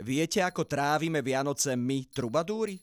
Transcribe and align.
Viete, 0.00 0.40
ako 0.40 0.64
trávime 0.64 1.20
Vianoce 1.20 1.76
my, 1.76 2.08
trubadúri? 2.08 2.80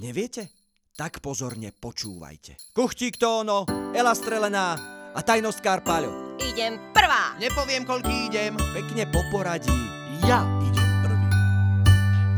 Neviete? 0.00 0.56
Tak 0.96 1.20
pozorne 1.20 1.68
počúvajte. 1.76 2.72
Kuchtík 2.72 3.20
Tóno, 3.20 3.68
Ela 3.92 4.16
Strelená 4.16 4.72
a 5.12 5.20
tajnostkár 5.20 5.84
Paľo. 5.84 6.40
Idem 6.40 6.80
prvá. 6.96 7.36
Nepoviem, 7.36 7.84
koľký 7.84 8.32
idem. 8.32 8.56
Pekne 8.72 9.04
po 9.12 9.20
poradí. 9.28 9.76
Ja 10.24 10.48
idem 10.64 10.90
prvý. 11.04 11.28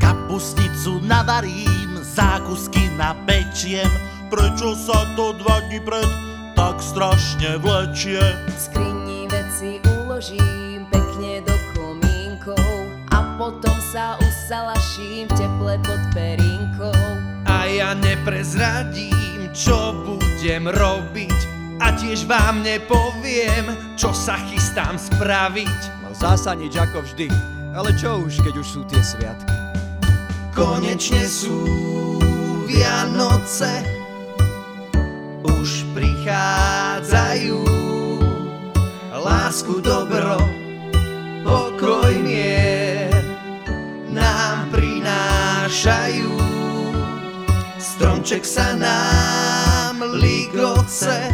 Kapustnicu 0.02 0.98
navarím, 1.06 2.02
zákusky 2.02 2.90
napečiem. 2.98 3.86
Prečo 4.26 4.74
sa 4.74 5.14
to 5.14 5.30
dva 5.38 5.62
dní 5.70 5.78
pred 5.78 6.10
tak 6.58 6.82
strašne 6.82 7.62
vlečie? 7.62 8.18
V 8.50 8.58
skrini 8.58 9.30
veci 9.30 9.78
uložím 9.86 10.90
pekne 10.90 11.46
do 11.46 11.47
potom 13.48 13.80
sa 13.80 14.20
usalaším 14.20 15.24
v 15.24 15.34
teple 15.40 15.80
pod 15.80 16.02
perinkou. 16.12 17.00
A 17.48 17.64
ja 17.64 17.96
neprezradím, 17.96 19.48
čo 19.56 19.96
budem 20.04 20.68
robiť. 20.68 21.38
A 21.80 21.96
tiež 21.96 22.28
vám 22.28 22.60
nepoviem, 22.60 23.72
čo 23.96 24.12
sa 24.12 24.36
chystám 24.52 25.00
spraviť. 25.00 25.80
No 26.04 26.12
zasa 26.12 26.52
nič 26.60 26.76
ako 26.76 27.00
vždy. 27.08 27.32
Ale 27.72 27.96
čo 27.96 28.20
už, 28.20 28.36
keď 28.44 28.54
už 28.60 28.68
sú 28.68 28.80
tie 28.84 29.00
sviatky? 29.00 29.56
Konečne 30.52 31.24
sú 31.24 31.56
Vianoce, 32.68 33.80
už 35.48 35.88
prichádzajú. 35.96 37.64
Lásku, 39.18 39.80
dobro, 39.80 40.27
prinášajú. 45.68 46.32
Stromček 47.76 48.40
sa 48.40 48.72
nám 48.72 50.00
ligoce, 50.16 51.28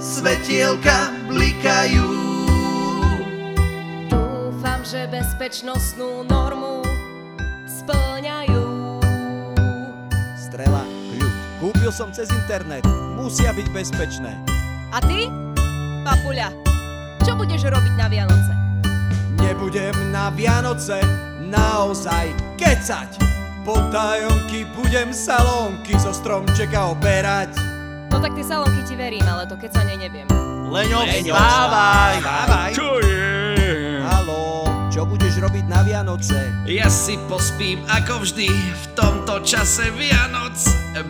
svetielka 0.00 1.12
blikajú. 1.28 2.08
Dúfam, 4.08 4.80
že 4.88 5.04
bezpečnostnú 5.12 6.24
normu 6.32 6.80
splňajú. 7.68 8.64
Strela, 10.40 10.88
kľud. 10.88 11.34
Kúpil 11.60 11.92
som 11.92 12.08
cez 12.08 12.32
internet. 12.32 12.88
Musia 13.20 13.52
byť 13.52 13.68
bezpečné. 13.68 14.32
A 14.96 14.98
ty? 15.04 15.28
Papuľa, 16.08 16.48
čo 17.20 17.36
budeš 17.36 17.68
robiť 17.68 17.94
na 18.00 18.08
Vianoce? 18.08 18.52
Nebudem 19.44 19.92
na 20.08 20.32
Vianoce 20.32 21.33
naozaj 21.54 22.34
kecať. 22.58 23.22
Po 23.64 23.78
tajomky 23.88 24.68
budem 24.76 25.14
salónky 25.14 25.96
zo 25.96 26.12
stromčeka 26.12 26.92
oberať. 26.92 27.54
No 28.12 28.20
tak 28.20 28.36
tie 28.36 28.44
salónky 28.44 28.82
ti 28.84 28.94
verím, 28.98 29.24
ale 29.24 29.48
to 29.48 29.56
keď 29.56 29.70
sa 29.72 29.82
ne 29.86 29.96
neviem. 29.96 30.28
Leňo, 30.68 31.06
vstávaj! 31.06 32.14
Dávaj. 32.20 32.70
Čo 32.74 32.98
je? 33.00 34.02
Haló, 34.02 34.66
čo 34.90 35.06
budeš 35.06 35.38
robiť 35.38 35.64
na 35.70 35.80
Vianoce? 35.86 36.50
Ja 36.66 36.90
si 36.90 37.14
pospím 37.30 37.80
ako 37.86 38.26
vždy 38.26 38.50
v 38.50 38.84
tomto 38.98 39.38
čase 39.46 39.88
Vianoc. 39.94 40.58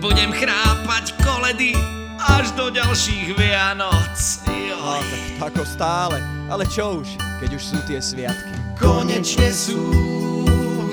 Budem 0.04 0.30
chrápať 0.36 1.16
koledy 1.24 1.72
až 2.20 2.52
do 2.54 2.68
ďalších 2.70 3.34
Vianoc. 3.34 4.16
No, 4.44 4.52
Joj. 4.52 5.00
tak 5.40 5.56
ako 5.56 5.64
stále. 5.64 6.20
Ale 6.52 6.68
čo 6.68 7.00
už, 7.00 7.16
keď 7.40 7.50
už 7.56 7.62
sú 7.64 7.78
tie 7.88 7.98
sviatky? 8.04 8.52
Konečne 8.76 9.48
sú 9.48 10.13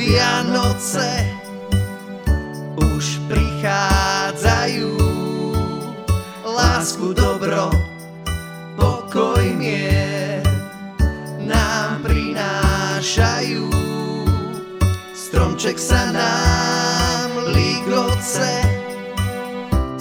Vianoce, 0.02 1.30
už 2.74 3.22
prichádzajú. 3.30 4.98
Lásku, 6.42 7.14
dobro, 7.14 7.70
pokoj, 8.74 9.46
mier 9.54 10.42
nám 11.46 12.02
prinášajú. 12.02 13.70
Stromček 15.14 15.78
sa 15.78 16.10
nám 16.10 17.54
ligoce, 17.54 18.58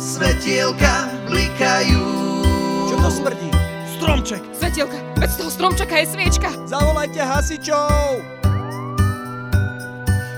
svetielka 0.00 1.12
blikajú. 1.28 2.00
Čo 2.88 2.96
to 3.04 3.10
smrdí? 3.20 3.48
Stromček! 4.00 4.40
Svetielka, 4.56 4.96
veď 5.20 5.28
z 5.28 5.36
toho 5.44 5.50
stromčeka 5.52 5.94
je 6.00 6.06
sviečka. 6.08 6.48
Zavolajte 6.64 7.20
hasičov! 7.20 8.39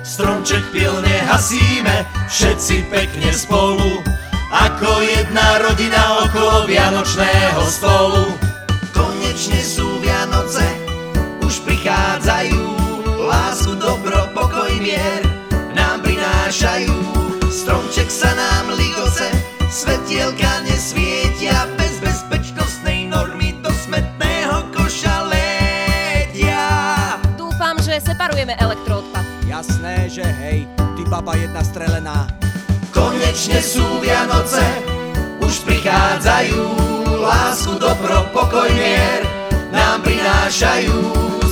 Stromček 0.02 0.74
pilne 0.74 1.14
hasíme, 1.30 2.02
všetci 2.26 2.90
pekne 2.90 3.30
spolu, 3.30 4.02
ako 4.50 4.98
jedna 4.98 5.62
rodina 5.62 6.26
okolo 6.26 6.66
Vianočného 6.66 7.62
stolu. 7.70 8.34
Konečne 8.90 9.62
sú 9.62 10.02
Vianoce, 10.02 10.66
už 11.46 11.62
prichádzajú. 11.62 12.62
Lásku, 13.30 13.78
dobro, 13.78 14.26
pokoj, 14.34 14.74
mier 14.82 15.22
nám 15.70 16.02
prinášajú. 16.02 16.98
Stromček 17.46 18.10
sa 18.10 18.34
nám 18.34 18.74
ligoce, 18.74 19.30
svetielka 19.70 20.66
nesvietia. 20.66 21.70
Bez 21.78 22.02
bezpečnostnej 22.02 23.06
normy 23.06 23.54
do 23.62 23.70
smetného 23.70 24.66
koša 24.74 25.30
letia. 25.30 26.66
Dúfam, 27.38 27.78
že 27.78 28.02
separujeme 28.02 28.58
elektroodpad. 28.58 29.11
Jasné, 29.52 30.08
že 30.08 30.24
hej, 30.24 30.64
ty 30.96 31.04
baba 31.04 31.36
jedna 31.36 31.60
strelená. 31.60 32.24
Konečne 32.88 33.60
sú 33.60 33.84
Vianoce, 34.00 34.64
už 35.44 35.68
prichádzajú. 35.68 36.64
Lásku, 37.20 37.76
dobro, 37.76 38.32
pokoj, 38.32 38.72
mier 38.72 39.20
nám 39.68 40.00
prinášajú. 40.08 40.96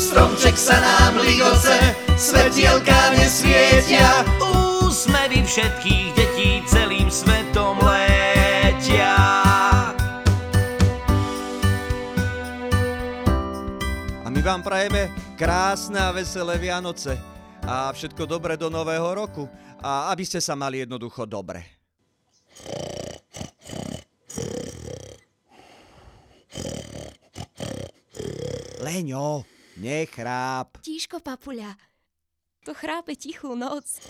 Stromček 0.00 0.56
sa 0.56 0.80
nám 0.80 1.20
ligoce, 1.20 1.76
svetielka 2.16 3.20
nesvietia. 3.20 4.24
Úsmevy 4.80 5.44
všetkých 5.44 6.08
detí 6.16 6.64
celým 6.72 7.12
svetom 7.12 7.76
letia. 7.84 9.12
A 14.24 14.28
my 14.32 14.40
vám 14.40 14.64
prajeme 14.64 15.12
krásne 15.36 16.00
a 16.00 16.16
veselé 16.16 16.56
Vianoce. 16.56 17.39
A 17.64 17.92
všetko 17.92 18.24
dobré 18.24 18.56
do 18.56 18.72
nového 18.72 19.12
roku. 19.14 19.48
A 19.80 20.12
aby 20.12 20.24
ste 20.24 20.40
sa 20.40 20.56
mali 20.56 20.84
jednoducho 20.84 21.24
dobre. 21.24 21.64
Leňo, 28.80 29.44
nechráp. 29.76 30.80
Tíško, 30.80 31.20
papuľa, 31.20 31.76
to 32.64 32.72
chrápe 32.72 33.12
tichú 33.16 33.52
noc. 33.52 34.00